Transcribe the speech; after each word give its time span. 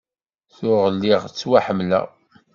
Tuɣ 0.55 0.81
lliɣ 0.95 1.21
ttwaḥemmleɣ. 1.27 2.07